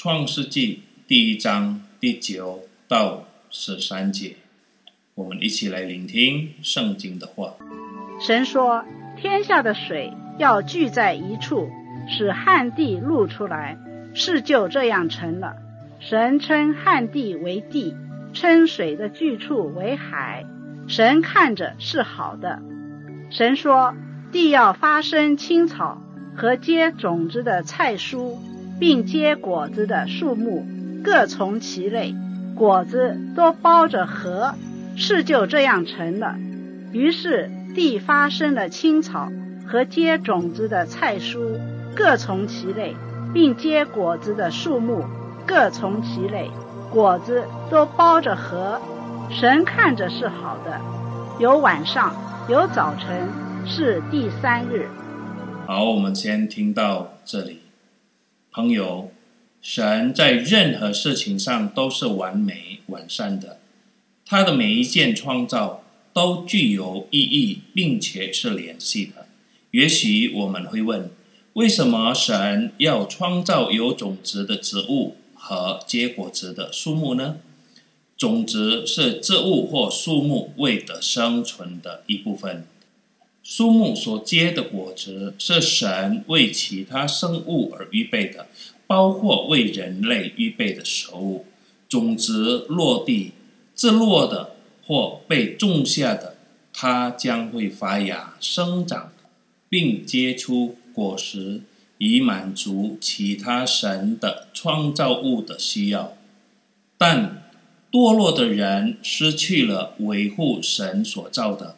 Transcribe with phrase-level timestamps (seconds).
[0.00, 4.36] 创世纪第一章第九到十三节，
[5.16, 7.54] 我们一起来聆听圣经的话。
[8.24, 8.84] 神说
[9.18, 11.68] ：“天下的水要聚在一处，
[12.08, 13.76] 使旱地露出来，
[14.14, 15.56] 事就这样成了。
[15.98, 17.96] 神称旱地为地，
[18.32, 20.46] 称水的聚处为海。
[20.86, 22.62] 神看着是好的。
[23.30, 23.96] 神说：
[24.30, 26.00] 地要发生青草
[26.36, 28.38] 和结种子的菜蔬。”
[28.78, 30.66] 并结果子的树木，
[31.02, 32.14] 各从其类，
[32.54, 34.54] 果子都包着核，
[34.96, 36.36] 事就这样成了。
[36.92, 39.30] 于是地发生了青草
[39.66, 41.58] 和结种子的菜蔬，
[41.94, 42.94] 各从其类，
[43.34, 45.04] 并结果子的树木，
[45.46, 46.50] 各从其类，
[46.90, 48.80] 果子都包着核。
[49.30, 50.80] 神看着是好的。
[51.38, 52.14] 有晚上，
[52.48, 53.28] 有早晨，
[53.66, 54.88] 是第三日。
[55.66, 57.67] 好，我们先听到这里。
[58.58, 59.12] 朋友，
[59.62, 63.60] 神在任何事情上都是完美完善的，
[64.26, 69.28] 他的每一件创造都具有意义，并且是联系的。
[69.70, 71.08] 也许我们会问，
[71.52, 77.36] 为什么神要创造有种子的植物和结果子的树木呢？
[78.16, 82.66] 种子是植物或树木为的生存的一部分。
[83.50, 88.46] 树木所结的果子是神为其他生物而预备的，
[88.86, 91.46] 包括为人类预备的食物。
[91.88, 93.32] 种子落地，
[93.74, 96.36] 自落的或被种下的，
[96.74, 99.12] 它将会发芽、生长，
[99.70, 101.62] 并结出果实，
[101.96, 106.18] 以满足其他神的创造物的需要。
[106.98, 107.50] 但
[107.90, 111.76] 堕落的人失去了维护神所造的。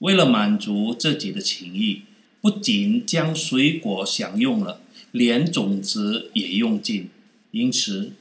[0.00, 2.02] 为了满足自己的情欲，
[2.40, 4.80] 不仅将水果享用了，
[5.10, 7.08] 连种子也用尽。
[7.52, 8.12] 因此，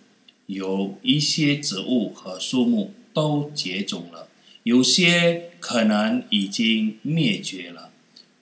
[0.48, 4.30] 有一些植物和树木都绝种了，
[4.64, 7.92] 有些可能已经灭绝了。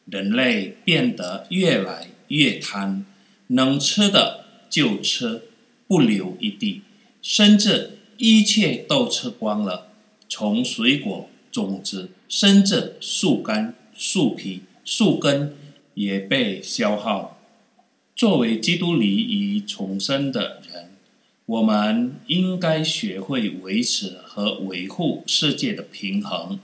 [0.05, 3.05] 人类变得越来越贪，
[3.47, 5.43] 能吃的就吃，
[5.87, 6.81] 不留一地，
[7.21, 9.87] 甚至一切都吃光了，
[10.29, 11.29] 从水果。
[11.53, 15.55] 种子，甚至树干、树皮、树根
[15.93, 17.39] 也被消耗。
[18.15, 20.89] 作为基督礼仪重生的人，
[21.45, 26.59] 我们应该学会维持和维护世界的平衡，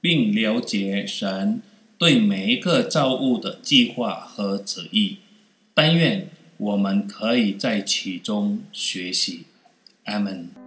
[0.00, 1.60] 并了解神
[1.98, 5.18] 对每一个造物的计划和旨意。
[5.74, 9.44] 但愿我们可以在其中学习。
[10.04, 10.59] 阿门。